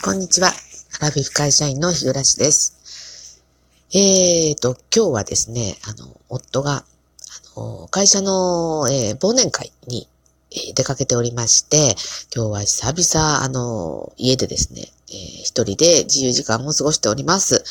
[0.00, 0.52] こんにちは。
[1.00, 3.42] アラフィフ会社員の日暮です。
[3.92, 6.84] えーと、今日はですね、あの、夫が、
[7.56, 10.08] あの、会社の、えー、忘年会に、
[10.52, 11.96] えー、出かけておりまして、
[12.34, 17.64] 今日は久々、あの、家でですね、えー、一人で自由時間を過ごしております。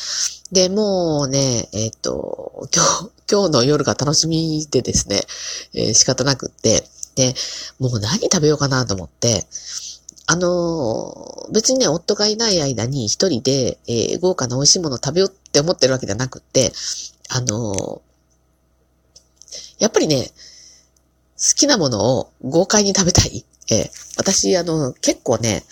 [0.52, 5.22] で、もうね、えっ、と、今日、今日の夜が楽しみでですね、
[5.72, 6.84] えー、仕方なくって、
[7.14, 7.34] で、
[7.78, 9.46] もう何食べようかなと思って、
[10.30, 16.70] あの、別にね、夫がいない間に一人で、えー、豪華な美味しいもの食べようって思ってるわけじゃなくって、
[17.30, 18.02] あの、
[19.78, 20.26] やっぱりね、
[21.38, 23.46] 好きなものを豪快に食べたい。
[23.70, 25.62] えー、私、あの、結構ね、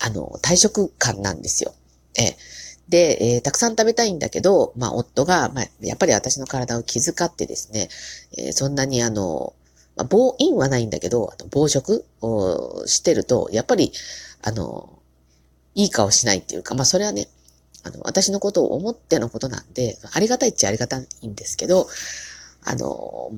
[0.00, 1.72] あの、退職感なんですよ。
[2.18, 2.34] えー、
[2.88, 7.88] で、えー、たくさん食べたいんだけど、まあ、夫が、まあ、やっぱり私の体を気遣ってですね、
[8.36, 9.52] え、そんなにあの、
[9.96, 13.92] まあ、暴飲はないんだけど、あと暴食をしてると、やっぱり、
[14.42, 14.98] あの、
[15.74, 17.28] いい顔しないっていうか、まあそれはね、
[17.82, 21.88] あの、私のことを思ってのことなんで、ありがたいっちゃありがたいんですけど、
[22.64, 23.32] あの、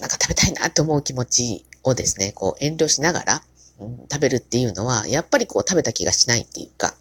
[0.00, 3.42] なんか食べたいなって思う気持ちをですね、こう遠慮しながら、
[3.80, 6.94] うん、食べるっていうのは、やっぱりこう食べた気がしないっていうか、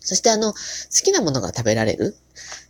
[0.00, 0.58] そしてあの、好
[1.04, 2.16] きなものが食べられる。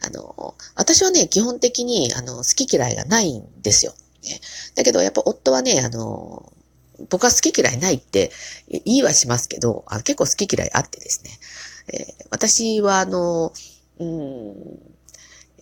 [0.00, 3.94] あの、私はね、基本的にあの、好き嫌いがないんですよ。
[4.26, 4.40] ね。
[4.74, 6.52] だけど、やっぱ夫はね、あの、
[7.10, 8.30] 僕は好き嫌いないって
[8.68, 11.30] 言いはしますけど、あ結構好き嫌いあってですね。
[11.92, 13.52] えー、私は、あの、
[13.98, 14.54] うん、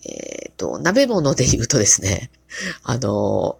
[0.03, 2.31] えっ、ー、と、鍋物で言うとですね、
[2.83, 3.59] あの、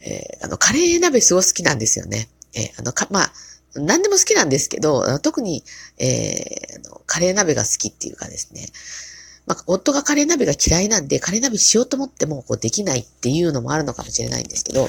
[0.00, 2.28] えー、あの、カレー鍋すごい好きなんですよね。
[2.54, 3.32] えあの、か、まあ、
[3.74, 5.64] 何でも好きなんですけど、特に、
[5.98, 8.66] えー、あのカレー鍋が好きっていうかですね、
[9.46, 14.88] まあ、夫がカレー鍋が嫌いなんで、カレー鍋しようと思っても、こう、できないっていうのもあるのかもしれないんですけど、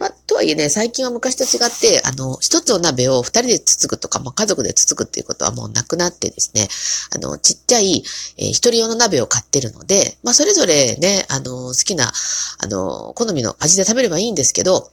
[0.00, 6.68] まあ、とはいえね、最近は昔と違って、あの、一つお鍋を二人でつつくとか、まあ、家族でつつくっていうことはもうなくなってですね、
[7.14, 8.02] あの、ちっちゃい、
[8.38, 12.10] えー、一人用の鍋を買ってるので、まあ、それぞれね、あの、好きな、
[12.58, 14.90] あの、好みの味で食べればいいんですけど、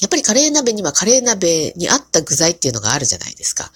[0.00, 3.72] やっぱりカレー鍋にはカレー鍋に合った具材っていうのがあるじゃないですか。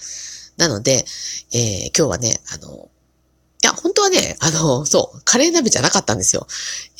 [0.56, 1.04] なので、
[1.52, 2.88] えー、今日はね、あの、
[3.66, 6.46] や、本当はね、あの、そう、カレー鍋じゃなかったんですよ。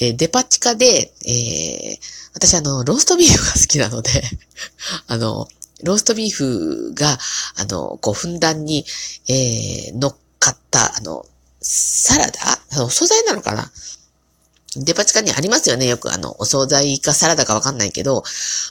[0.00, 1.99] えー、デパ地下で、えー、
[2.34, 4.10] 私あの、ローストビーフが好きなので
[5.06, 5.49] あの、
[5.82, 7.19] ローストビーフが、
[7.56, 8.84] あの、こう、ふんだんに、
[9.28, 11.26] えー、乗っかった、あの、
[11.60, 12.60] サラダ？
[12.72, 13.71] あの、お惣菜なのかな？
[14.76, 15.87] デパ地下にありますよね。
[15.87, 18.25] よくあの、お惣菜かサラダかわかんないけど、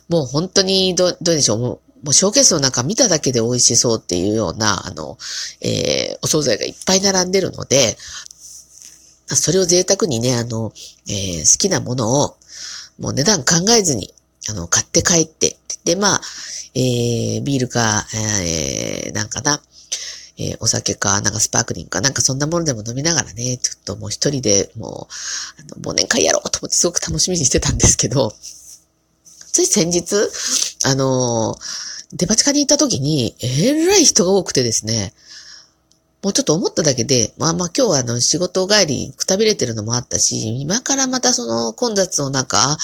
[0.08, 1.58] もう本当にど、どうでしょう？
[1.60, 5.18] もうもうショーケースの中見ただけで美味しそうっていうような、あの、
[5.60, 7.98] えー、お惣菜がいっぱい並んでるので、
[9.26, 10.72] それを贅沢にね、あの、
[11.10, 12.38] えー、好きなものを、
[13.00, 14.14] もう値段考えずに、
[14.52, 16.22] あの、買って帰って、で、まあ、
[16.76, 19.60] えー、ビールか、えー、なんかな、
[20.38, 28.32] えー、お酒か、なんかスパークリングか、なんかそんなものでも飲みながらね、ちょっともう一人でもう、あの、忘年会やろうと思ってすごく楽しみにしてたんですけど、
[29.52, 30.14] つい先日、
[30.84, 31.86] あのー
[32.16, 35.14] デパ地下に行った時に、えらい人が多くてですね、
[36.24, 42.78] もうちょっと思っただけで、まあまあ今日はあの仕事帰りくたびれてるのもあったし、今からまたその混雑の中、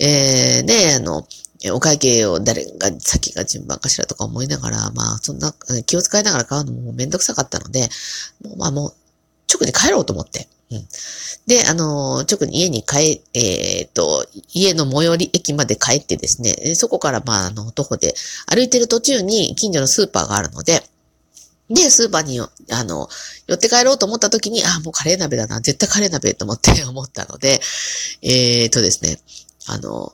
[0.00, 1.26] えー、ね、あの、
[1.72, 5.52] お会計を誰が先が順番かしらとか思いながら、まあそんな
[5.86, 7.88] 気を使いながら買うのもめんどくさかったので、
[8.42, 8.92] もうまあもう
[9.52, 10.48] 直に帰ろうと思って。
[10.72, 10.86] うん、
[11.46, 18.14] で、あの、直に家に帰、えっ、と、家の最寄り駅まで帰ってですね、そこからまあ、あの、徒歩で
[18.46, 20.82] 歩いてる途中に近所のスーパーがあるので、
[21.70, 23.08] で、スーパーに、あの、
[23.46, 27.60] 寄って帰ろうと思った時に、あ、もうカレー鍋だな、絶対カレー鍋と思って 思ったので、
[28.22, 29.20] えっ、とですね、
[29.66, 30.12] あの、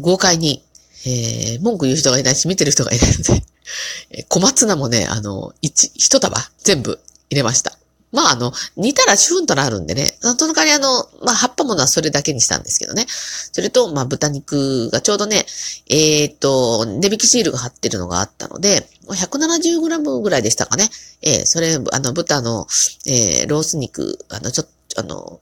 [0.00, 0.62] 豪快に、
[1.04, 7.00] えー、文句言う人がいないし、見てる人がいないので、小松菜もね、あの、一、一束全部
[7.30, 7.76] 入れました。
[8.12, 10.14] まあ、あの、煮たらシュンとなるんでね。
[10.20, 13.06] その代わりあの、まあ、葉っぱものはそれだけにしたんですけどね。
[13.08, 15.46] それと、まあ、豚肉がちょうどね、
[15.88, 20.88] えー、っと、値引きシールが貼ってるのがあったので、170g ぐらいでしたかね。
[21.22, 22.66] えー、それ、あの、豚の、
[23.06, 24.66] えー、ロース肉、あの、ちょっ、
[24.98, 25.40] あの、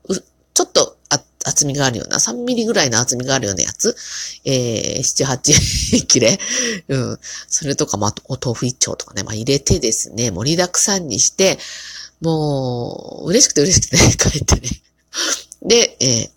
[0.55, 0.97] ちょっと
[1.45, 3.97] 厚みがあるような、3ミリぐらいの厚みがあるようなやつ、
[4.45, 6.39] えー、7、8切れ、
[6.89, 7.19] うん。
[7.49, 11.59] それとか、まあ、お豆腐一丁とかね、まあ、入れてですね、盛りだくさんにして、
[12.21, 14.83] もう、嬉しくて嬉しくてね、 帰ってね。
[15.63, 16.31] で、えー、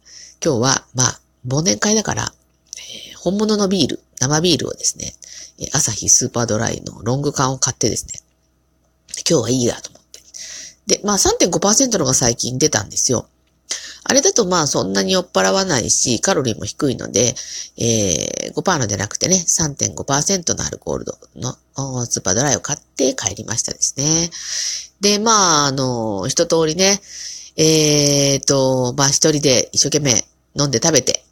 [0.43, 2.33] 今日は、まあ、忘年会だから、
[2.77, 5.13] えー、本物のビール、生ビールをですね、
[5.73, 8.13] 朝日スーパードライのロング缶を買ってですね、
[9.29, 10.21] 今日はいいやと思って。
[10.87, 13.27] で、まあ3.5%のが最近出たんですよ。
[14.05, 17.35] あれだとまあそんなに酔っ払わないし、カロリーも低いので、
[17.77, 21.05] えー、5%のじゃなくてね、3.5%のアルコール
[21.35, 21.53] の
[22.05, 24.29] スーパードライを買って帰りましたですね。
[25.01, 27.01] で、まあ、あの、一通りね、
[27.55, 30.25] えーと、まあ一人で一生懸命
[30.59, 31.23] 飲んで食べて、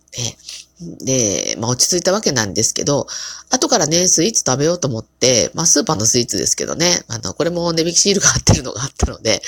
[0.99, 3.07] で、まあ落ち着いたわけなんですけど、
[3.49, 9.41] 後からね、スイーツ食べようと思って、まあスーパーのスイーツですけどね、あの、これも値引きシールが貼ってるのがあったので、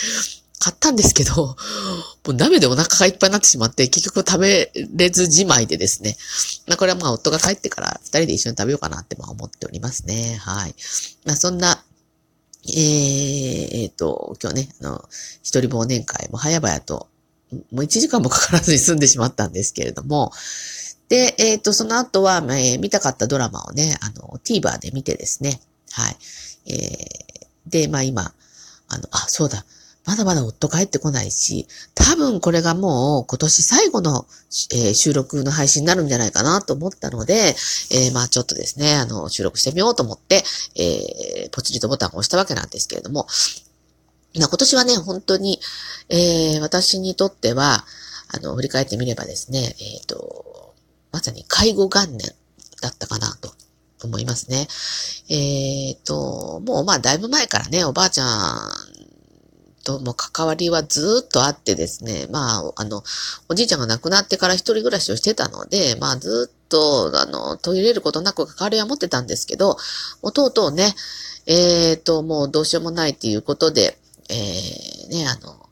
[0.63, 1.55] 買ったんですけど、も
[2.27, 6.15] う鍋でお腹がいっぱいになってしまって、結局食べれずじまいでですね。
[6.69, 10.37] まあこれはまあ夫が帰ってから二人で一緒に食べようかなってまあ思っておりますね。
[10.39, 10.75] はい。
[11.25, 11.83] まあそんな、
[12.65, 15.05] えー、えー、と、今日ね、あの、
[15.43, 17.09] 一人忘年会も早々と、
[17.73, 20.31] もう一時間もかからずに済んでしまったんですけれども、
[21.09, 25.59] で、えっ、ー、と、その後は、えー、見たかったドラマをね、あの、TVer で見てですね、
[25.91, 26.15] はい。
[26.67, 28.33] えー、で、まあ今、
[28.87, 29.65] あの、あ、そうだ、
[30.05, 34.25] まだまだ夫帰ってこないし、多分これがもう今年最後の、
[34.73, 37.33] えー、収録の配信になるんじゃないかなと思ったので、
[37.91, 40.43] えー、まあちょっとですね、あの、収録してみようと思って、
[40.75, 43.27] えー、ポチリとボタンを押したわけなんですけれども、
[44.35, 45.59] 今年はね、本当に、
[46.09, 47.85] えー、私にとっては、
[48.27, 50.73] あの、振り返ってみればですね、えっ、ー、と、
[51.11, 52.33] まさに介護元年
[52.81, 53.53] だったかなと
[54.03, 54.67] 思いますね。
[55.29, 58.92] えっ、ー、と、もうまあだいぶ前からね、おばあちゃん
[59.83, 63.03] とも関わりはずっとあってですね、まあ、あの、
[63.49, 69.77] おじいちゃんが亡くなってから一人暮らしをしてたので、まあずっと、あの、途切れることなく関わりは持ってたんですけど、
[70.21, 70.95] 弟をね、
[71.45, 73.97] えっ、ー、と、もうどうしようもないっていうことで、
[74.29, 75.62] えー、ね、あの、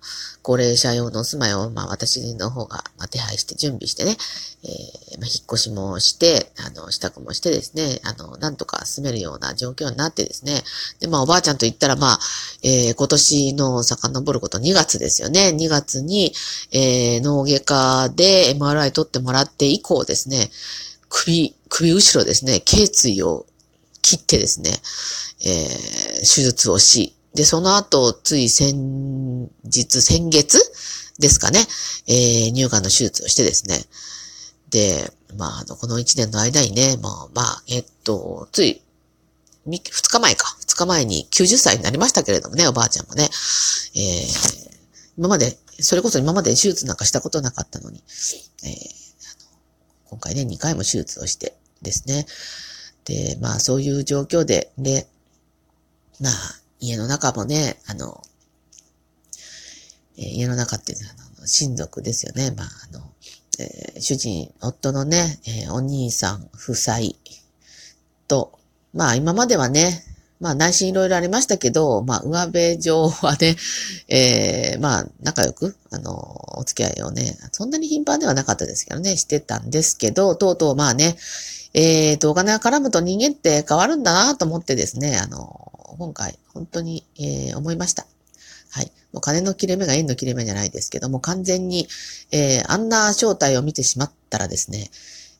[0.43, 4.17] 高齢者用の住まいを、まあ私の方が、まあ、手配して準備してね、
[4.63, 10.63] えー、まあ、引っ越しもして、あの、支度もしてですね、あの、なんとか住めるような状況になってですね、
[10.99, 12.19] で、まあおばあちゃんと言ったら、まあ、
[12.63, 15.55] えー、今年の遡ること2月ですよね。
[15.55, 16.33] 2月に、
[16.71, 20.49] えー、脳外科で MRI 取ってもらって以降ですね、
[21.09, 23.45] 首、首後ろですね、頸椎を
[24.01, 24.71] 切ってですね、
[25.43, 30.59] えー、手術をし、で、その後、つい先日、先月
[31.19, 31.59] ですかね、
[32.07, 33.79] えー、乳がんの手術をしてですね。
[34.69, 38.81] で、まあ、あの、この1年の間にね、まあ、まあ、えっと、つい、
[39.67, 39.79] 2
[40.09, 43.29] 日前か、2日前に90歳になりましたけれどもね、おばあちゃんもね。
[43.95, 44.71] えー、
[45.17, 48.03] 今まで、それこそ今まで手術なんかしたことなかったのに、
[48.63, 48.71] えー、
[50.09, 52.25] 今回ね、2回も手術をしてですね。
[53.05, 55.07] で、まあ、そういう状況で、で、
[56.19, 58.21] まあ、家の中もね、あの、
[60.17, 62.51] えー、家の中っていうのは、あの親族ですよね。
[62.51, 63.01] まあ、あの、
[63.59, 66.97] えー、主人、夫のね、えー、お兄さん夫妻
[68.27, 68.59] と、
[68.93, 70.03] まあ今まではね、
[70.39, 73.55] まあ内心いろいろありましたけど、まあ上辺上はね、
[74.07, 81.15] えー、まあ仲良く、あの、お付き合いをね、そんなに頻繁ではなかったですけどね、してたんですけど、とうとうまあね、
[81.73, 88.05] えーと、お金が絡むと人間って変わるんだなと思ってですね、あの、今回、本当に、えー、思いました。
[88.71, 88.91] はい。
[89.11, 91.87] もう金の切れ目が縁の切れ目じゃないですけども、完全に、
[92.31, 94.89] えー、あんな正体を見てしまったらですね、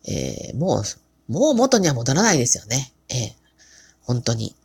[0.08, 0.82] えー、も
[1.30, 2.94] う、もう元には戻らないですよね。
[3.10, 3.18] えー、
[4.02, 4.56] 本当に。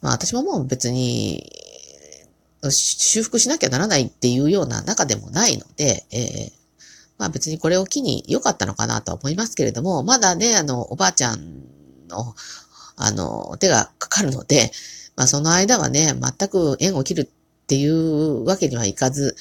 [0.00, 1.52] まあ私ももう別に、
[2.68, 6.52] 修復しなきゃならないっていうような中でもないので、えー、
[7.18, 11.62] まあ別にこれを機に良かったのかなとは思いますけれども、まだね、あの、おばあちゃん
[12.08, 12.34] の
[13.02, 14.72] あの、手がかかるので、
[15.20, 19.36] まあその間はね、全く縁を切るっていうわけにはいかず、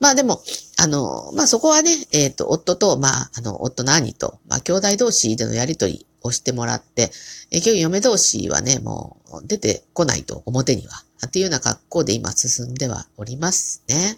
[0.00, 0.42] まあでも、
[0.76, 7.12] あの、まあそこはね、えっ、ー、と、夫と、まあ、あの、夫の兄と、まあ兄弟同士でのやりとりをしてもらって、
[7.52, 11.04] え今日嫁同士はね、もう出てこないと、表には。
[11.24, 14.16] っていうような格好で今進んではおりますね。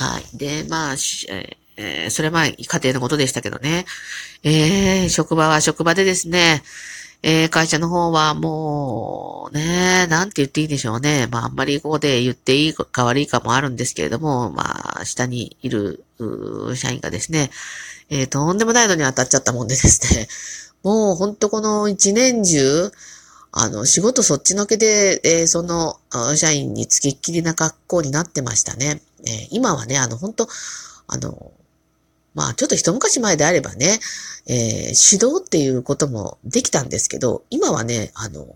[0.00, 0.36] はい。
[0.36, 0.96] で、まあ、
[1.76, 3.86] えー、それ前、家庭のことでしたけどね。
[4.42, 6.64] えー、職場は職場でですね、
[7.26, 11.26] えー、会社の方はもう、ね、なんて言っていいんでしょうね。
[11.30, 16.04] まあ、あんまりここで言っていいか悪いかもあるんですけれども、まあ、下にいる、
[16.74, 17.50] 社員がですね、
[18.10, 20.28] えー、とんでもないのに当たっちゃったもんでですね、
[20.84, 22.92] もうほんとこの一年中、
[23.52, 25.98] あの、仕事そっちのけで、えー、その、
[26.36, 29.00] 社員につきっきりな格好になってましたね。
[29.24, 30.48] えー、今はね、あの、本当
[31.06, 31.52] あの、
[32.34, 33.98] まあちょっと一昔前であればね、
[34.46, 38.46] えー、指導っていうこともできたんですけど、今はね、あの、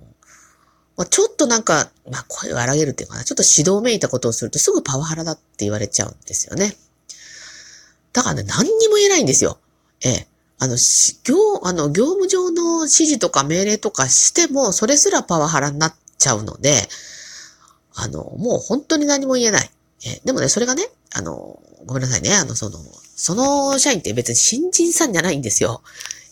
[0.97, 6.77] まあ、ちょっとなんか、まあ声を荒げるっていうかな、ちょっと指導めいたことをするとすぐパワハラだって言われちゃうんですよね。
[8.13, 9.59] だからね、何にも言えないんですよ。
[10.05, 10.29] ええ。
[10.59, 16.89] あの、し業、あの、業務上の指示とか命令とかしても、それすらパワハラになっちゃうので、
[17.95, 19.71] あの、もう本当に何も言えない。
[20.05, 22.35] えでもね、それがね、あの、ごめんなさいね。
[22.35, 22.79] あの、その、
[23.19, 25.83] その社員って別に新人さんじゃないんですよ。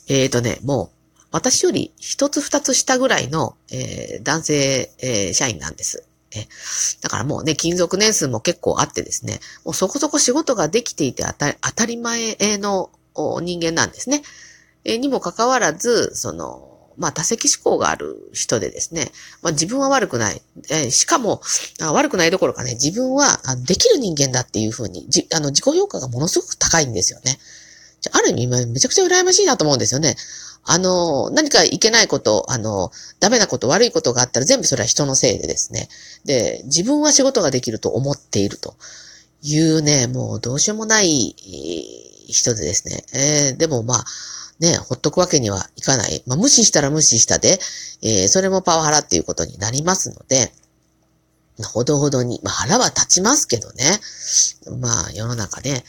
[0.09, 6.07] えっ、ー、とね、もう、私より一つ二つ下ぐらいの、えー、男性、えー、社員なんです。
[6.33, 6.47] え
[7.01, 14.23] だからもうね、勤続年数も結構あってですね、もうそこそこ仕事ができていて当た当たり前の人間なんですね。
[14.85, 19.11] えにもかかわらず、その、まあ、多責思考がある人でですね、
[19.43, 20.43] まあ、自分は悪くない。
[20.71, 21.41] えしかも、
[21.81, 27.39] 悪くないどころかね、自分はできる人間だっていうふうに、じあの自己評価がものすごく高いんですよね。
[28.13, 30.17] ある意味、めちゃくちゃ羨ましいなと思うんですよね。
[30.69, 35.89] あの、何かいけないこと、あの、ダメなこと、悪いことがあったら全部それは人のせいでですね。
[36.25, 38.75] で、自分は仕事ができると思っていると
[39.43, 41.37] いうね、もうどうしようもない
[42.27, 43.05] 人でですね。
[43.13, 44.05] えー、でもまあ、
[44.61, 46.23] ね、ほっとくわけにはいかない。
[46.27, 47.59] まあ、無視したら無視したで、
[48.03, 50.53] えー、それもパワハラっていうことになりますので、
[51.65, 54.01] ほどほどに、まあ、腹は立ちますけどね。
[54.81, 55.85] まあ、世の中ね、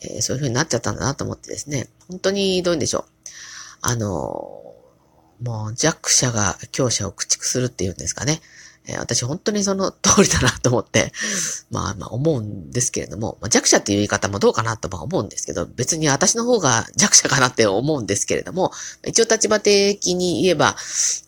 [0.00, 1.88] えー、そういう風になっちゃったんだなと思ってですね。
[2.08, 3.04] 本当にどういうんでしょう。
[3.82, 4.60] あの
[5.42, 8.40] もう弱者が強者を駆逐するっていうんですかね。
[8.90, 11.12] えー、私本当にその 通りだなと思って、
[11.70, 18.72] まあまあ思うんですけれども、まあ、弱者っていう言い方もどうかなとは思うんですけど、別に私の方が弱者かなって思うんですけれども、
[19.06, 20.76] 一応立場的に言えば、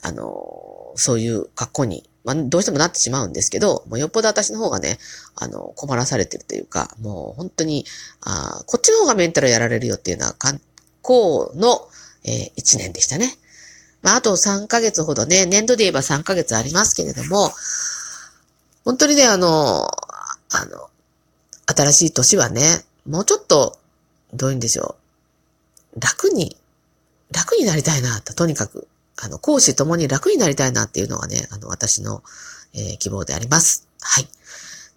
[0.02, 4.98] あの、そういう格好に、まあ、どうしてもなってしまうんですけど、もうよっぽど私の方がね、
[5.36, 7.84] あの、困らされてるというか、もう本当に、
[8.20, 10.60] あこっちの方がメンタルやられるよっていうのは、格
[11.00, 11.88] 好の、
[12.24, 13.34] えー、1年でしたね。
[14.02, 17.52] まあ、あと3ヶ月ほどね、年度で言えば3ヶ月ありますけれども、
[18.84, 20.90] 本当にね、あの、あの、
[21.66, 23.78] 新しい年はね、もうちょっと、
[24.34, 24.96] どういうんでしょ
[25.96, 26.00] う。
[26.00, 26.56] 楽に、
[27.30, 28.88] 楽になりたいなと、とにかく、
[29.20, 32.22] あの、講師ともに楽になりたいなっていうのがね、あの、私の、
[32.74, 33.86] えー、希望であります。
[34.00, 34.28] はい。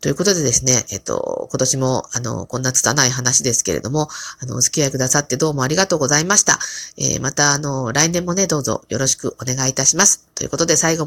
[0.01, 4.07] ということでですね、えっと、今年も、あの、こんな拙い話ですけれども、
[4.39, 6.59] あの、お付き合いくださってどうもありがとうございました。
[6.97, 10.25] えー、また、あの、来年もね、どうぞよろしくお願いいたします。
[10.35, 11.03] ということで、最後